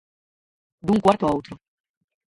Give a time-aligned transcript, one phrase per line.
[0.85, 1.53] Dun cuarto a outro.